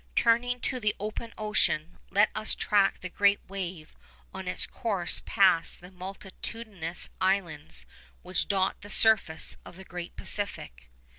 Turning 0.15 0.59
to 0.59 0.79
the 0.79 0.95
open 0.99 1.31
ocean, 1.37 1.99
let 2.09 2.31
us 2.33 2.55
track 2.55 3.01
the 3.01 3.07
great 3.09 3.39
wave 3.47 3.93
on 4.33 4.47
its 4.47 4.65
course 4.65 5.21
past 5.27 5.79
the 5.79 5.91
multitudinous 5.91 7.11
islands 7.21 7.85
which 8.23 8.47
dot 8.47 8.81
the 8.81 8.89
surface 8.89 9.57
of 9.63 9.75
the 9.75 9.85
great 9.85 10.15
Pacific. 10.15 10.89